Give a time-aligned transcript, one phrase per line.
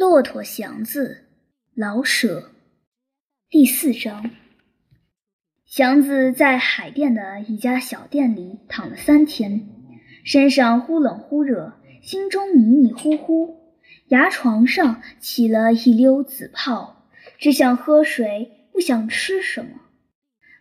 [0.00, 1.26] 骆驼祥子，
[1.74, 2.52] 老舍。
[3.50, 4.30] 第四章。
[5.66, 9.68] 祥子在海淀的一家小店里躺了三天，
[10.24, 13.74] 身上忽冷忽热，心中迷迷糊糊，
[14.08, 17.06] 牙床上起了一溜紫泡，
[17.38, 19.82] 只想喝水，不想吃什么。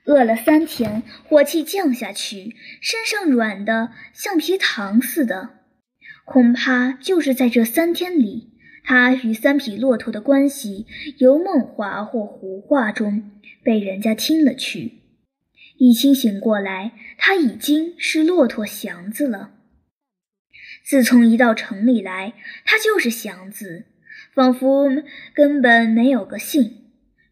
[0.04, 5.52] 饿了三天，火气降下去，身上软的像皮糖似的。
[6.26, 8.49] 恐怕就是在这三天里。
[8.90, 10.88] 他与三匹骆驼的关系
[11.20, 13.30] 由梦话或胡话中
[13.62, 14.94] 被人家听了去。
[15.78, 19.52] 一清醒过来，他已经是骆驼祥子了。
[20.84, 22.34] 自从一到城里来，
[22.66, 23.86] 他就是祥子，
[24.34, 24.90] 仿佛
[25.36, 26.78] 根本没有个姓。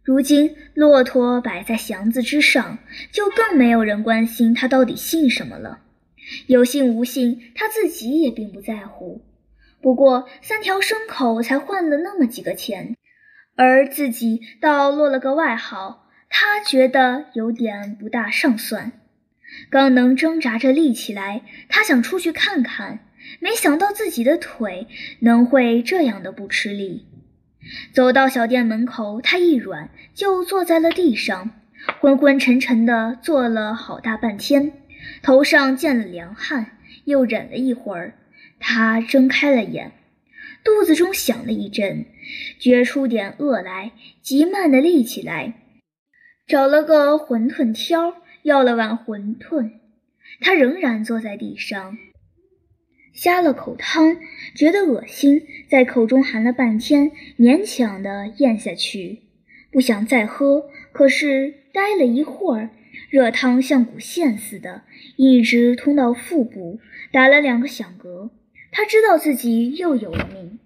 [0.04, 2.78] 如今骆驼摆在祥子之上，
[3.12, 5.80] 就更没有人关心他到底姓什么了。
[6.46, 9.24] 有姓无姓，他自己也并不在乎。
[9.88, 12.98] 不过三条牲口才换了那么几个钱，
[13.56, 18.92] 而自己倒落了个外号，他觉得有点不大上算。
[19.70, 23.00] 刚能挣扎着立起来，他想出去看看，
[23.40, 24.88] 没想到自己的腿
[25.22, 27.08] 能会这样的不吃力。
[27.94, 31.52] 走到小店门口，他一软就坐在了地上，
[32.02, 34.74] 昏昏沉沉的坐了好大半天，
[35.24, 36.72] 头上见了凉汗，
[37.06, 38.16] 又忍了一会儿。
[38.60, 39.92] 他睁开了眼，
[40.64, 42.06] 肚子中响了一阵，
[42.60, 43.92] 觉出点饿来，
[44.22, 45.54] 急慢的立起来，
[46.48, 49.72] 找了个馄饨挑，要了碗馄饨。
[50.42, 51.98] 他仍然坐在地上，
[53.14, 54.18] 呷了口汤，
[54.56, 59.22] 觉得恶心，在口中含了半天，勉强的咽下去，
[59.72, 60.70] 不想再喝。
[60.92, 62.70] 可是待了一会儿，
[63.10, 64.84] 热汤像股线似的，
[65.16, 66.80] 一直通到腹部，
[67.12, 68.30] 打了两个响嗝。
[68.78, 70.60] 他知道自己又有了命，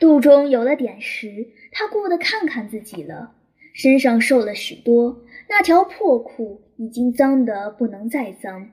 [0.00, 3.34] 肚中有了点食，他顾得看看自己了，
[3.74, 8.70] 身上瘦了许多，那条破裤已经脏得不能再脏。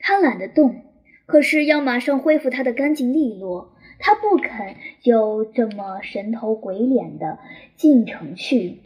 [0.00, 0.82] 他懒得动，
[1.26, 7.38] 可是要马上恢复他的干净利落，他不肯就这么神头鬼脸的
[7.76, 8.80] 进城去。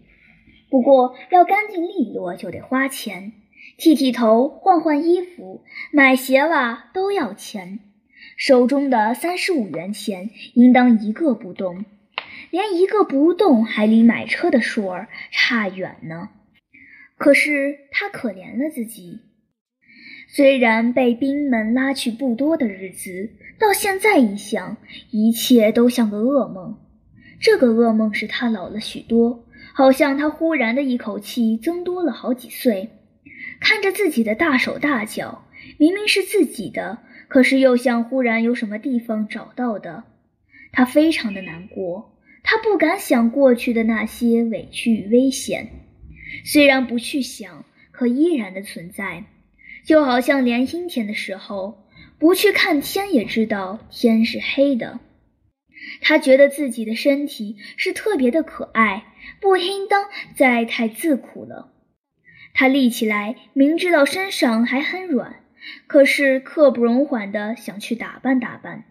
[0.68, 3.32] 不过要干净利落就得花钱，
[3.78, 7.78] 剃剃头、换换衣服、买鞋袜都要钱。
[8.40, 11.84] 手中的三十五元钱，应当一个不动，
[12.48, 16.30] 连一个不动还离买车的数儿差远呢。
[17.18, 19.20] 可是他可怜了自己，
[20.26, 24.78] 虽然被兵们拉去不多的日子，到现在一想，
[25.10, 26.78] 一切都像个噩梦。
[27.40, 32.88] 这个噩梦使他老了许多，好像他忽然的一口气增多了好几岁。
[33.60, 35.44] 看着自己的大手大脚，
[35.76, 37.00] 明明是自己的。
[37.30, 40.02] 可是又像忽然有什么地方找到的，
[40.72, 42.18] 他非常的难过。
[42.42, 45.68] 他不敢想过去的那些委屈与危险，
[46.44, 49.24] 虽然不去想，可依然的存在。
[49.84, 51.86] 就好像连阴天的时候，
[52.18, 54.98] 不去看天也知道天是黑的。
[56.00, 59.04] 他觉得自己的身体是特别的可爱，
[59.40, 61.72] 不应当再太自苦了。
[62.54, 65.44] 他立起来，明知道身上还很软。
[65.86, 68.84] 可是刻不容缓的想去打扮打扮，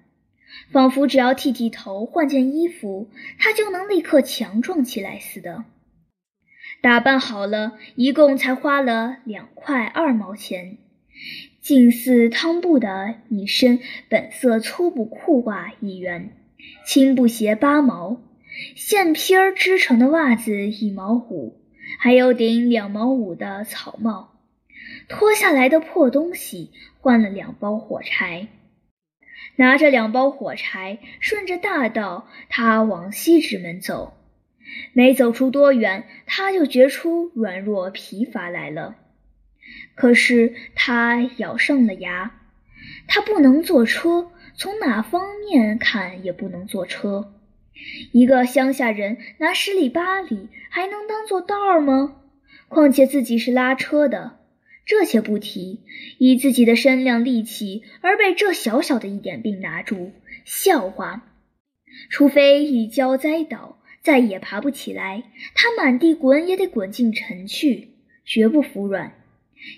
[0.72, 5.66] 仿佛只要剃剃头、换件衣服，他就能立刻强壮起来似的。
[6.82, 10.78] 打扮好了，一共才花了两块二毛钱，
[11.62, 16.32] 近似汤布的一身本色粗布裤袜一元，
[16.86, 18.22] 青布鞋八毛，
[18.76, 21.60] 线皮儿织成的袜子一毛五，
[22.00, 24.39] 还有顶两毛五的草帽。
[25.08, 28.48] 脱下来的破东西换了两包火柴，
[29.56, 34.14] 拿着两包火柴，顺着大道，他往西直门走。
[34.94, 38.96] 没走出多远，他就觉出软弱疲乏来了。
[39.96, 42.40] 可是他咬上了牙，
[43.08, 47.34] 他不能坐车，从哪方面看也不能坐车。
[48.12, 52.16] 一个乡下人拿十里八里，还能当做道儿吗？
[52.68, 54.39] 况且自己是拉车的。
[54.90, 55.82] 这且不提，
[56.18, 60.14] 以自己的身量力气而被这小小的一点病拿住，
[60.46, 61.32] 笑话。
[62.10, 67.90] 除非一跤栽倒，再也爬不起来，他满地滚也得滚进城去，
[68.26, 69.14] 绝不服软。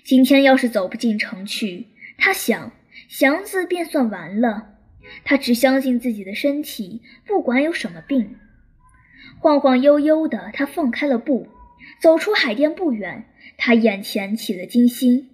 [0.02, 2.72] 今天要是走不进城去，他想
[3.06, 4.78] 祥子便算完了。
[5.24, 8.36] 他只相信自己的身体，不管有什么病。
[9.40, 11.48] 晃晃悠悠的，他放开了步，
[12.00, 13.24] 走出海淀不远。
[13.58, 15.28] 他眼前起了金星，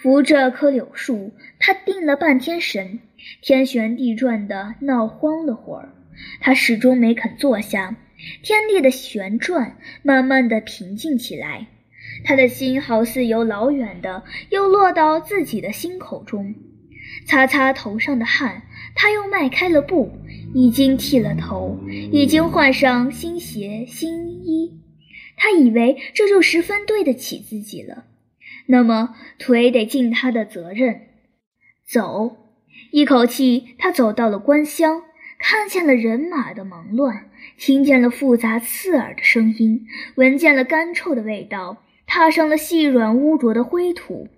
[0.00, 3.00] 扶着棵柳树，他定了半天神，
[3.42, 5.92] 天旋地转的闹慌了会儿，
[6.40, 7.96] 他始终没肯坐下。
[8.42, 11.66] 天地的旋转慢慢的平静起来，
[12.24, 16.54] 他的心好似由老远的又落到自己的心口中。
[17.26, 18.62] 擦擦头上的汗，
[18.94, 20.10] 他又迈开了步，
[20.54, 21.78] 已经剃了头，
[22.12, 24.80] 已经换上新鞋新衣。
[25.36, 28.04] 他以为这就十分对得起自己了。
[28.66, 31.08] 那么腿得尽他的责任，
[31.86, 32.36] 走。
[32.90, 35.02] 一口气，他走到了官乡，
[35.38, 39.86] 看见了人马的忙乱，听见了复杂刺耳的声音，
[40.16, 44.28] 闻见了干臭的味道，踏上了细软污浊的灰土。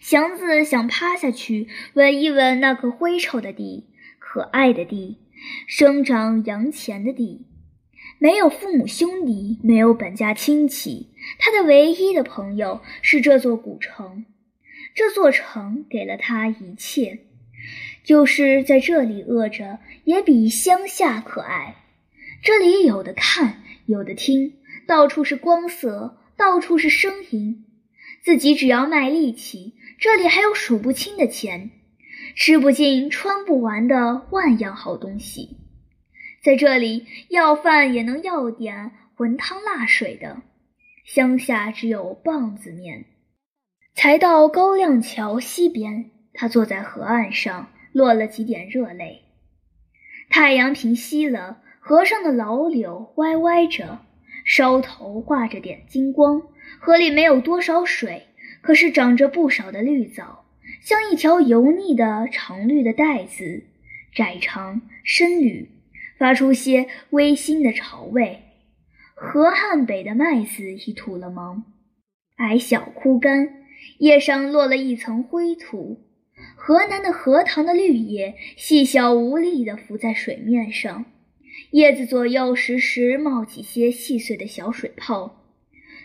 [0.00, 3.86] 祥子想趴下去闻一闻那颗灰臭的地，
[4.18, 5.18] 可爱的地，
[5.66, 7.46] 生长洋钱的地，
[8.22, 11.08] 没有父母兄弟，没有本家亲戚，
[11.38, 14.26] 他的唯一的朋友是这座古城。
[14.94, 17.20] 这座城给了他一切。
[18.04, 21.76] 就是在这里饿着，也比乡下可爱。
[22.42, 24.52] 这里有的看，有的听，
[24.86, 27.64] 到处是光色，到处是声音。
[28.22, 31.70] 自己只要卖力气，这里还有数不清的钱，
[32.36, 35.56] 吃不尽、穿不完的万样好东西。
[36.42, 40.42] 在这里要饭也能要点浑汤辣水的，
[41.04, 43.04] 乡下只有棒子面。
[43.94, 47.70] 才到高亮桥西边，他坐在河岸上。
[47.92, 49.22] 落了几点热泪，
[50.28, 53.98] 太阳平息了，河上的老柳歪歪着，
[54.44, 56.40] 梢头挂着点金光。
[56.78, 58.28] 河里没有多少水，
[58.62, 60.44] 可是长着不少的绿藻，
[60.80, 63.64] 像一条油腻的长绿的带子，
[64.14, 65.68] 窄长深绿，
[66.20, 68.40] 发出些微腥的潮味。
[69.14, 71.64] 河汉北的麦子已吐了芒，
[72.36, 73.64] 矮小枯干，
[73.98, 76.02] 叶上落了一层灰土。
[76.56, 81.06] 河南的荷塘的绿叶细小无力地浮在水面上，
[81.70, 85.42] 叶子左右时时冒起些细碎的小水泡。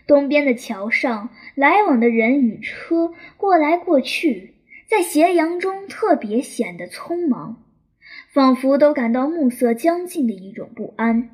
[0.08, 4.54] 东边的桥上，来往的人与车过来过去，
[4.88, 7.65] 在斜阳中特别显得匆忙，
[8.36, 11.30] 仿佛都感到暮色将近的一种不安。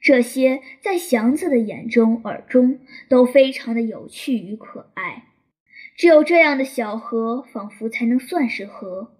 [0.00, 5.26] 这些在祥子的眼中、耳中都非常的有趣与可爱。
[5.94, 9.12] 只有这样的小河，仿佛才能算是河；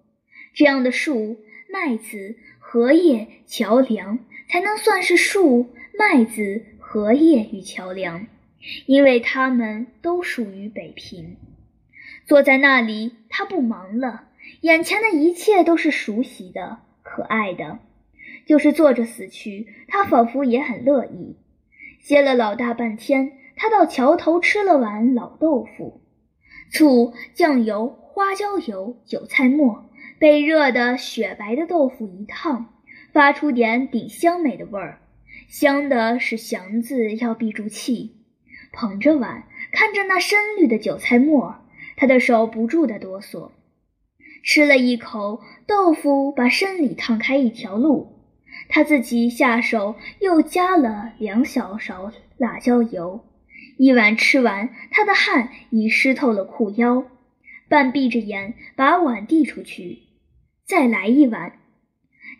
[0.52, 1.38] 这样的树、
[1.72, 8.26] 麦子、荷叶、桥梁，才能算是树、麦子、荷叶与桥梁，
[8.86, 11.36] 因为它们都属于北平。
[12.26, 14.29] 坐在那里，他不忙了，
[14.60, 17.78] 眼前的一切都是熟悉的、可爱的。
[18.46, 21.36] 就是坐着死去，他仿佛也很乐意。
[22.00, 26.00] 歇了老大半天，他到桥头吃了碗老豆腐。
[26.72, 32.74] 醋、酱油、花椒油、韭菜末，被热的雪白的豆腐一烫，
[33.12, 35.00] 发出点顶香美的味儿，
[35.48, 38.16] 香的是祥子要闭住气，
[38.72, 41.56] 捧着碗，看着那深绿的韭菜末，
[41.96, 43.50] 他的手不住的哆嗦。
[44.42, 48.20] 吃了一口豆腐，把身里烫开一条路，
[48.68, 53.24] 他自己下手又加了两小勺辣椒油。
[53.76, 57.04] 一碗吃完，他的汗已湿透了裤腰，
[57.68, 60.00] 半闭着眼把碗递出去，
[60.64, 61.52] 再来一碗。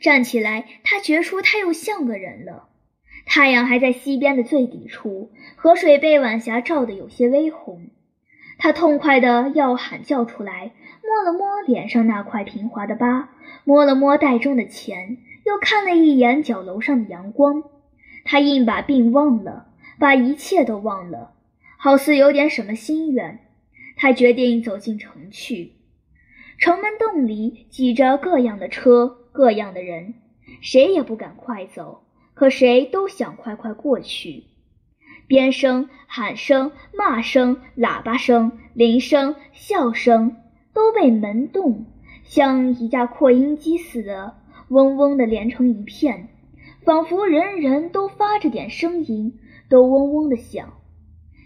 [0.00, 2.68] 站起来，他觉出他又像个人了。
[3.26, 7.88] 太阳还在西边的最底处，河水被晚霞照得有些微红。
[8.58, 10.72] 他痛快的要喊叫出来，
[11.10, 13.30] 摸了摸脸上那块平滑的疤，
[13.64, 17.64] 摸了摸袋中的钱，又看了一眼角楼上的阳光。
[18.24, 19.66] 他硬把病忘了。
[19.98, 21.34] 把一切都忘了，
[21.76, 23.40] 好似有点什么心愿。
[23.96, 25.72] 他决定走进城去。
[26.56, 30.14] 城门洞里挤着各样的车，各样的人，
[30.62, 32.02] 谁也不敢快走，
[32.32, 34.44] 可谁都想快快过去。
[35.26, 40.36] 鞭声、喊声、骂声、喇叭声、铃声、笑声，
[40.72, 41.86] 都被门洞
[42.24, 44.34] 像一架扩音机似的，
[44.68, 46.28] 嗡嗡地连成一片，
[46.84, 49.38] 仿佛人人都发着点声音。
[49.68, 50.72] 都嗡嗡的响，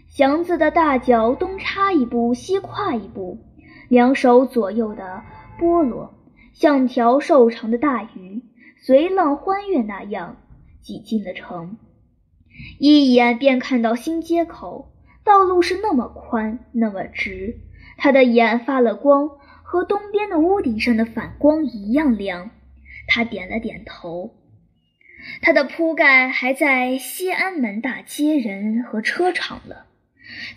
[0.07, 3.37] 祥子的大脚东插一步，西跨一步，
[3.87, 5.21] 两手左右的
[5.59, 6.15] 拨罗，
[6.51, 8.41] 像条瘦长的大鱼，
[8.81, 10.37] 随浪欢跃那样
[10.81, 11.77] 挤进了城。
[12.79, 14.91] 一眼便看到新街口，
[15.23, 17.59] 道路是那么宽，那么直，
[17.97, 19.29] 他的眼发了光，
[19.63, 22.51] 和东边的屋顶上的反光一样亮。
[23.07, 24.33] 他点了点头。
[25.41, 29.85] 他的铺盖还在西安门大街人和车场了，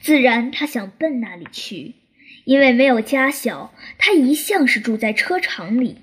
[0.01, 1.95] 自然他想奔那里去，
[2.45, 5.99] 因为没有家小，他一向是住在车场里，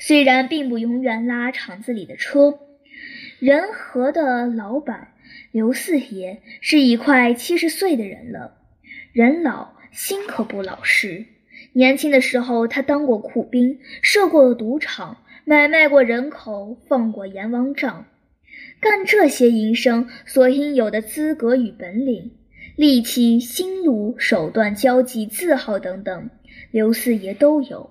[0.00, 2.58] 虽然并不永远拉厂子里的车。
[3.38, 5.12] 仁和的老板
[5.52, 8.56] 刘四爷是一快七十岁的人了，
[9.12, 11.26] 人老心可不老实。
[11.72, 18.06] 年轻的时候，他当过库兵，设过赌场，买卖过人口，放过阎王账。
[18.80, 22.30] 干这些营生所应有的资格与本领，
[22.76, 26.30] 力气、心路、手段、交际、字号等等，
[26.70, 27.90] 刘四爷都有。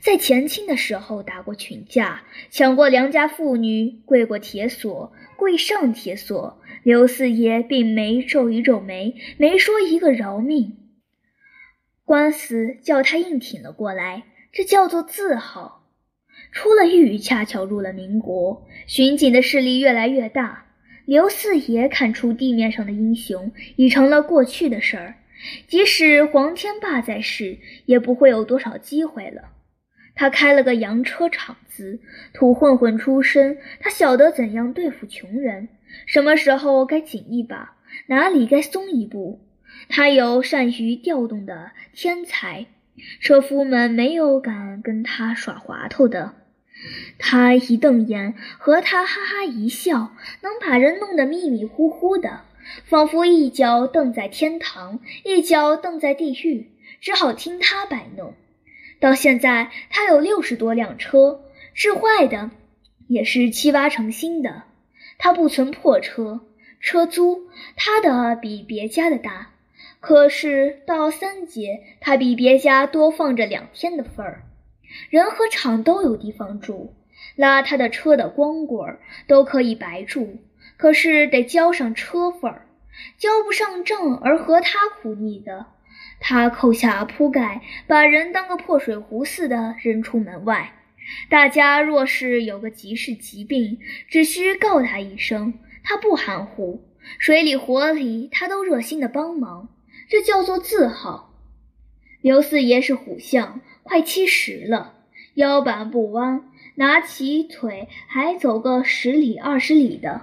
[0.00, 6.58] 在前清的时候打过群架，抢过良家妇女，跪过铁锁，跪上铁锁。
[6.82, 10.76] 刘四爷并没皱一皱眉，没说一个饶命。
[12.06, 15.86] 官司叫他硬挺了过来，这叫做自豪。
[16.52, 20.66] 出了狱，恰巧入了民国，巡警的势力越来越大。
[21.06, 25.14] 刘四爷看出地面上的英雄已成了过去的事儿，
[25.66, 29.50] 即使黄天霸在世，也不会有多少机会了。
[30.14, 32.00] 他开了个洋车厂子，
[32.32, 35.68] 土混混出身，他晓得怎样对付穷人，
[36.06, 37.76] 什么时候该紧一把，
[38.08, 39.40] 哪里该松一步。
[39.88, 42.66] 他有善于调动的天才，
[43.20, 46.34] 车夫们没有敢跟他耍滑头的。
[47.18, 52.42] 他一瞪眼，和他哈哈一笑，能把人弄得迷迷糊糊的，
[52.84, 58.34] 仿佛一脚蹬在天堂，一脚蹬在地狱，只好听他摆弄。
[59.00, 62.50] 到现在，他有六十多辆车，是坏的，
[63.06, 64.64] 也是七八成新的。
[65.16, 66.40] 他不存破车，
[66.80, 69.52] 车租他的比别家的大，
[70.04, 74.42] 可是到三节，他比别家多放着两天的份儿。
[75.08, 76.94] 人和厂都有地方住，
[77.36, 80.40] 拉他的车的光棍都可以白住，
[80.76, 82.66] 可是得交上车份儿，
[83.16, 85.66] 交不上账而和他苦腻的，
[86.20, 90.74] 他扣下铺盖，把人当个破水壶似的扔出门外。
[91.30, 96.84] 大家若是有个急事疾病，只需告他一声，他不含糊，
[97.18, 99.70] 水里火里他都热心的帮忙，
[100.08, 101.34] 这叫做字号。
[102.20, 103.60] 刘四爷是虎相。
[103.86, 104.94] 快七十了，
[105.34, 110.22] 腰板不弯，拿起腿还走个十里二十里的。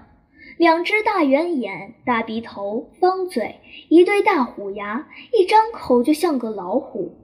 [0.58, 3.58] 两只大圆眼，大鼻头，方嘴，
[3.88, 7.16] 一对大虎牙，一张口就像个老虎。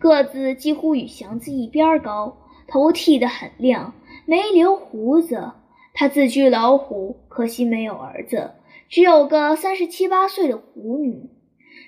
[0.00, 2.36] 个子几乎与祥子一边高，
[2.66, 3.94] 头剃得很亮，
[4.24, 5.52] 没留胡子。
[5.94, 8.54] 他自居老虎，可惜没有儿子，
[8.88, 11.30] 只有个三十七八岁的虎女。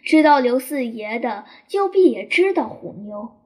[0.08, 3.36] 知道刘四爷的，就必也知道虎妞。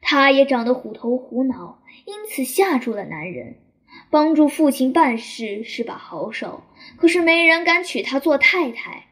[0.00, 3.54] 他也长得虎头虎脑，因此吓住了男人。
[4.10, 6.64] 帮助父亲办事是把好手，
[6.96, 9.04] 可是没人敢娶她做太太。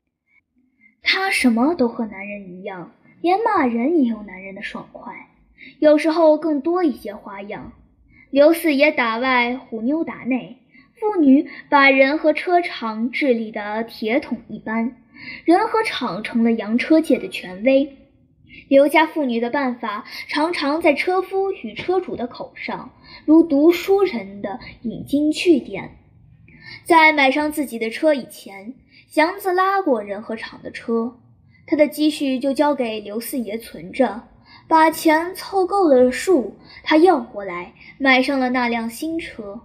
[1.00, 5.28] 他什么都和男人一样，连骂人也有男人的爽快，
[5.78, 7.72] 有时候更多一些花样。
[8.30, 10.56] 刘四爷打外，虎妞打内，
[10.98, 14.96] 妇女把人和车厂治理的铁桶一般，
[15.44, 17.96] 人和厂成了洋车界的权威。
[18.68, 22.90] 刘家妇女的办法，常常在车夫与车主的口上，
[23.24, 25.98] 如读书人的引经据典。
[26.84, 28.74] 在买上自己的车以前，
[29.08, 31.20] 祥子拉过仁和厂的车，
[31.66, 34.28] 他的积蓄就交给刘四爷存着，
[34.66, 39.60] 把钱凑够了数，他要过来买上了那辆新车。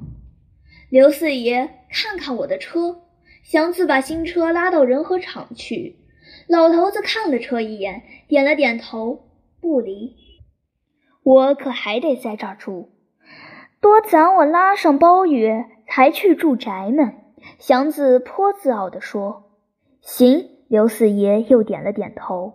[0.89, 3.01] 刘四爷看看我的车，
[3.51, 5.98] 祥子把新车拉到仁和厂去。
[6.48, 9.25] 老头子看了车一眼，点了点头，
[9.60, 10.15] 不离。
[11.22, 12.91] 我可还得在这儿住，
[13.81, 17.13] 多攒我拉上包月，才去住宅门。
[17.60, 19.51] 祥子颇自傲地说
[20.00, 22.53] ：“行。”刘四爷又点了点头。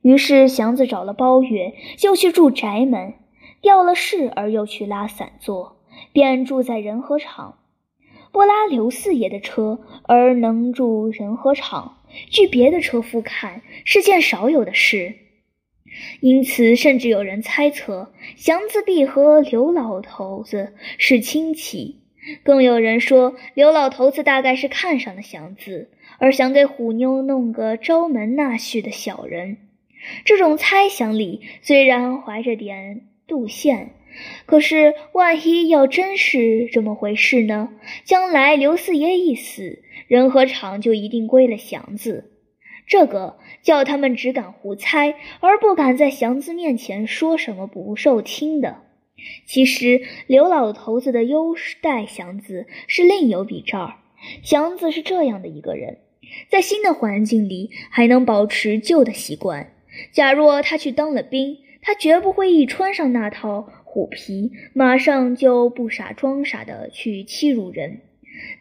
[0.00, 3.14] 于是祥子找了包月，就去住宅门。
[3.60, 5.78] 调了事而又去拉散座，
[6.12, 7.56] 便住在仁和厂。
[8.32, 11.98] 不拉刘四爷的车，而能住仁和厂。
[12.30, 15.14] 据别的车夫看，是件少有的事，
[16.20, 22.00] 因此甚至有人猜测祥子必和刘老头子是亲戚，
[22.42, 29.58] 更有人说刘老头子大概是看上了祥子，而想给虎妞弄个招门纳婿的小人。
[30.24, 33.88] 这种猜想里虽然怀着点妒羡，
[34.46, 37.70] 可是万一要真是这么回事呢？
[38.04, 39.82] 将来刘四爷一死。
[40.08, 42.32] 仁和厂就一定归了祥子，
[42.88, 48.78] 这个叫他们只敢胡猜，而不敢在祥子面前说什么不受听的。
[49.46, 53.98] 其实刘老头子的优待祥子是另有比照。
[54.42, 55.98] 祥子是这样的一个人，
[56.50, 59.72] 在新的环境里还能保持旧的习惯。
[60.10, 68.02] 假若他去当了兵，他绝不会一穿上那套虎皮马上就不傻装傻的去欺辱人。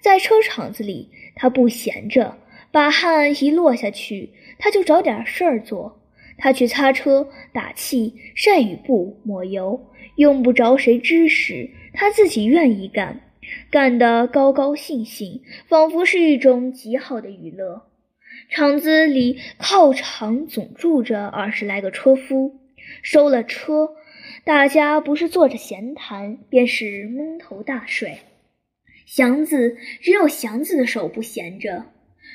[0.02, 2.36] 在车场子里，他不闲着，
[2.72, 6.02] 把汗一落下去，他就找点事儿做。
[6.40, 13.22] 他去擦车、打气、晒雨布、抹油，用不着谁指使，他自己愿意干，
[13.70, 17.84] 干得高高兴兴，仿佛是一种极好的娱乐。
[18.50, 22.56] 厂子里靠场总住着二十来个车夫，
[23.04, 23.92] 收了车。
[24.50, 28.18] 大家不是坐着闲谈，便是蒙头大睡。
[29.06, 31.86] 祥子只有祥子的手不闲着，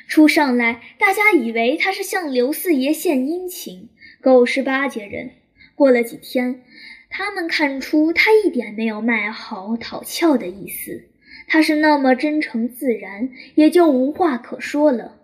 [0.06, 3.88] 初上来，大家以为他是向刘四爷献殷勤，
[4.20, 5.32] 狗是巴结人。
[5.74, 6.62] 过了几天，
[7.10, 11.08] 他们看出他一点没有卖好讨俏的意思，
[11.48, 15.16] 他是那么真诚自然，也就无话可说了。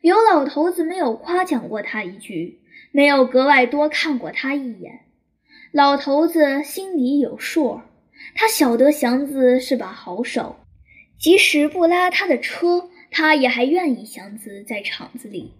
[0.00, 2.58] 刘老头子没有夸奖过他一句，
[2.90, 5.02] 没有格外多看过他一眼。
[5.74, 7.80] 老头子心里有数，
[8.36, 10.54] 他晓得祥子是把好手，
[11.18, 15.52] 即使不拉他的车，他也还愿意祥子在厂子里。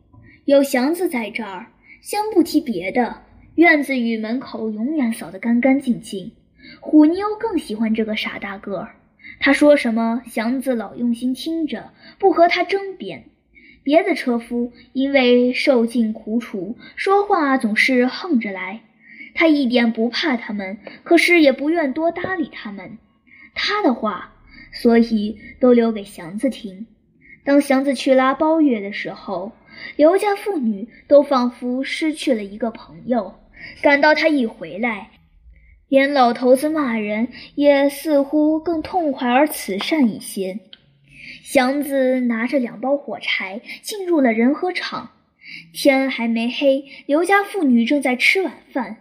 [0.44, 1.66] 有祥子在这儿，
[2.00, 3.22] 先不提别的，
[3.56, 6.30] 院子与门口永远扫得干干净净。
[6.78, 8.94] 虎妞更喜欢这个傻大个儿，
[9.40, 11.90] 他说什么，祥子老用心听着，
[12.20, 13.24] 不和他争辩。
[13.82, 18.82] 别的车夫因为受尽苦楚，说话总是横着来。
[19.34, 22.98] 他一点不怕他们，可是也不愿多搭理他们。
[23.54, 24.32] 他的话，
[24.72, 26.86] 所以都留给祥子听。
[27.44, 29.52] 当祥子去拉包月的时候，
[29.96, 33.34] 刘家妇女都仿佛失去了一个朋友，
[33.82, 35.10] 感到他一回来，
[35.88, 40.60] 连老头子骂人也似乎更痛快而慈善一些。
[41.42, 45.10] 祥子拿着两包火柴进入了仁和厂，
[45.72, 48.96] 天还没黑，刘家妇女正在吃晚饭。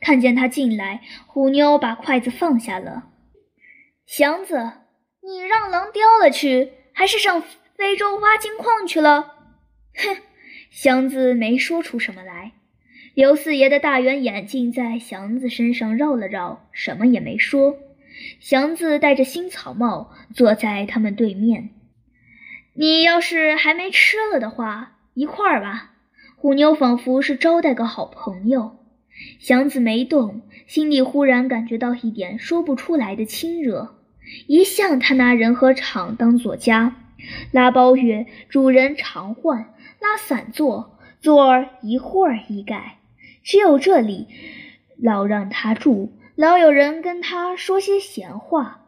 [0.00, 3.08] 看见他进来，虎妞把筷子放下了。
[4.06, 4.72] 祥子，
[5.22, 7.42] 你让狼叼了去，还是上
[7.76, 9.34] 非洲挖金矿去了？
[9.96, 10.16] 哼！
[10.70, 12.52] 祥子没说出什么来。
[13.14, 17.76] 刘四爷的大圆眼镜在祥子身上绕了绕，什么也没说。
[18.40, 21.70] 祥子戴着新草帽，坐在他们对面。
[22.74, 25.92] 你要是还没吃了的话，一块儿吧。
[26.36, 28.77] 虎妞仿佛是招待个好朋友。
[29.38, 33.94] 祥子没动，心里忽然感觉到一点说不出来的亲热。
[34.46, 36.96] 一向他拿人和厂当做家，
[37.50, 42.98] 拉包月主人常换，拉散座，座儿一会儿一改，
[43.42, 44.26] 只有这里
[45.00, 48.84] 老让他住，老有人跟他说些闲话。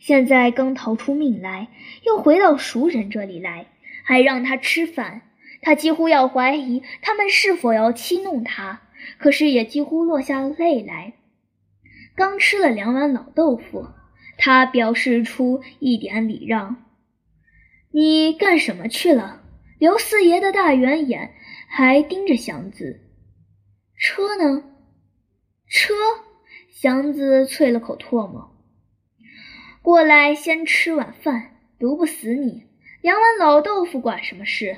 [0.00, 1.68] 现在刚逃出命来，
[2.04, 3.66] 又回到熟人这里来，
[4.02, 5.22] 还让他吃饭，
[5.62, 8.80] 他几乎要怀疑他们是否要欺弄他。
[9.18, 11.14] 可是也几乎落下泪来。
[12.14, 13.86] 刚吃了两碗老豆腐，
[14.36, 16.84] 他表示出一点礼让。
[17.92, 19.42] 你干什么去了？
[19.78, 21.34] 刘四爷的大圆眼
[21.68, 23.00] 还盯着祥子。
[23.96, 24.64] 车呢？
[25.66, 25.94] 车？
[26.68, 28.56] 祥子啐了口唾沫。
[29.82, 32.64] 过来先吃晚饭，毒不死你。
[33.00, 34.76] 两碗老豆腐管什么事？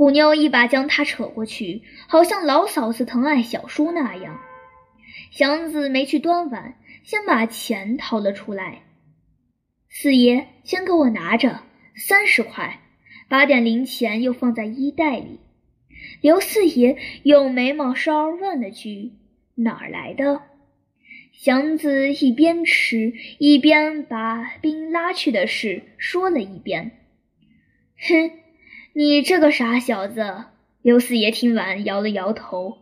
[0.00, 4.40] 虎妞一把将他扯过去，好像老嫂子疼爱小叔那样。
[5.30, 8.80] 祥子没去端碗，先把钱掏了出来。
[9.90, 11.60] 四爷，先给我拿着，
[11.94, 12.80] 三十块，
[13.28, 15.38] 把点零钱又放在衣袋里。
[16.22, 19.12] 刘四爷用眉毛梢问了句
[19.54, 20.40] ：“哪儿来的？”
[21.36, 26.92] 祥子一边吃一边把兵拉去的事说了一遍。
[28.08, 28.39] 哼。
[29.02, 30.44] 你这个傻小子！
[30.82, 32.76] 刘四爷听完摇了摇头。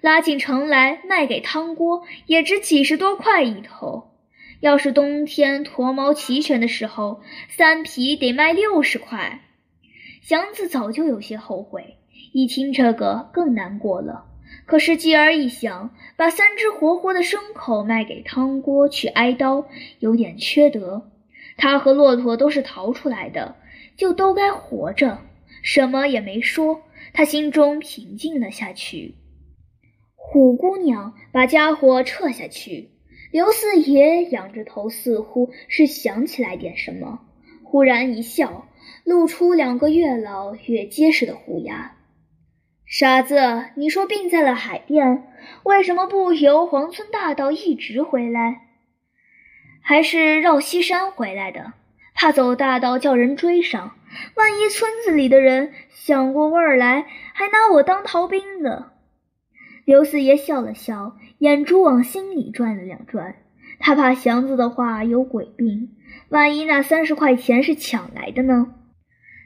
[0.00, 4.10] 拉进城来卖给汤锅，也值几十多块一头。
[4.58, 9.42] 要是冬天驼毛齐全的时候，三匹得卖六十块。
[10.20, 11.96] 祥子早就有些后悔，
[12.32, 14.24] 一听这个更难过了。
[14.66, 19.66] 可是继而一想，把三只活活的牲口卖给汤锅去挨刀，
[20.00, 21.08] 有点缺德。
[21.56, 23.54] 他和骆驼都是逃出来的，
[23.96, 25.18] 就都该活着。
[25.62, 26.82] 什么也没说，
[27.14, 29.14] 他心中平静了下去。
[30.16, 32.90] 虎姑娘把家伙撤下去，
[33.30, 37.20] 刘四爷仰着头，似乎是想起来点什么，
[37.62, 38.68] 忽然一笑，
[39.04, 41.96] 露出两个越老越结实的虎牙。
[42.84, 45.24] 傻子，你说病在了海淀，
[45.62, 48.68] 为什么不由黄村大道一直回来？
[49.80, 51.72] 还是绕西山回来的？
[52.22, 53.96] 怕走大道叫人追上。
[54.36, 58.92] 万一村子里的人想过味儿来，还拿我当逃兵呢？
[59.84, 63.34] 刘四爷笑了笑，眼珠往心里转了两转。
[63.80, 65.96] 他怕祥子的话有鬼病，
[66.28, 68.72] 万一那三十块钱是抢来的呢？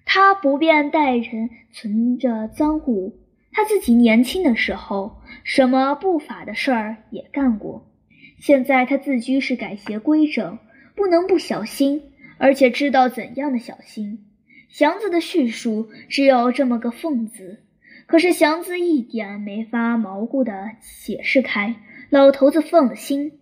[0.04, 3.18] 他不便带人存着赃物。
[3.52, 7.90] 他自己年轻的时候，什么不法的事儿也干过。
[8.38, 10.58] 现在他自居是改邪归正，
[10.94, 12.02] 不能不小心，
[12.38, 14.24] 而且知道怎样的小心。
[14.68, 17.62] 祥子的叙述只有这么个“凤”字，
[18.06, 21.76] 可是祥子一点没法毛顾地解释开。
[22.10, 23.38] 老头子放了心，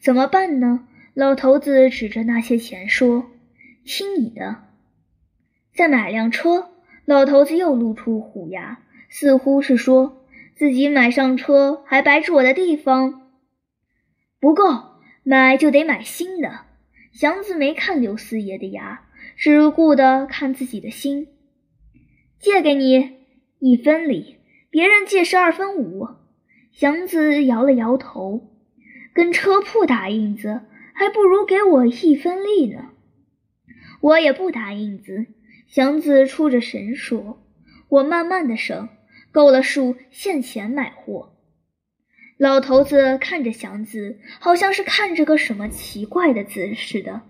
[0.00, 0.86] 怎么办呢？
[1.14, 3.30] 老头子指着那些钱说
[3.84, 4.64] ：“听你的，
[5.74, 6.70] 再买辆车。”
[7.04, 13.30] 老头子又露出虎牙，似乎是说自己买上车还白住我的地方。
[14.38, 14.64] 不够，
[15.24, 16.60] 买就得买新的。
[17.12, 21.28] 祥子没看刘四爷的牙，只顾得看自己的心。
[22.38, 23.18] 借给你
[23.58, 24.38] 一分礼，
[24.70, 26.08] 别人借是二分五。
[26.72, 28.50] 祥子摇了摇头，
[29.12, 30.62] 跟车铺打印子，
[30.94, 32.90] 还不如给我一分利呢。
[34.00, 35.26] 我也不打印子。
[35.68, 37.46] 祥子出着神说
[37.88, 38.88] ：“我慢慢的省，
[39.30, 41.31] 够了数，现钱买货。”
[42.42, 47.20] 老头子看着祥子，好像是看着个什么奇怪的字似的，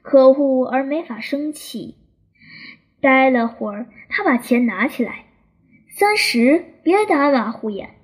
[0.00, 1.96] 可恶而没法生气。
[3.00, 5.24] 待了会儿，他把钱拿起来，
[5.96, 7.96] 三十，别打马虎眼。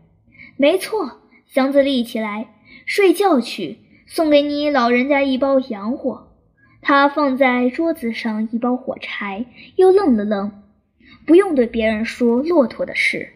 [0.57, 2.49] 没错，祥子立起来，
[2.85, 6.33] 睡觉去，送给你老人家一包洋火。
[6.83, 10.65] 他放在桌子上一包火柴，又愣了愣，
[11.25, 13.35] 不用对别人说骆驼的事。